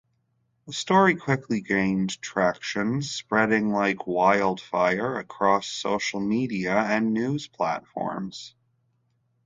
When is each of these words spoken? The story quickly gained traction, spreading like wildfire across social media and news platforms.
The 0.65 0.73
story 0.73 1.15
quickly 1.15 1.61
gained 1.61 2.19
traction, 2.23 3.03
spreading 3.03 3.71
like 3.71 4.07
wildfire 4.07 5.19
across 5.19 5.67
social 5.67 6.19
media 6.19 6.73
and 6.75 7.13
news 7.13 7.45
platforms. 7.45 8.55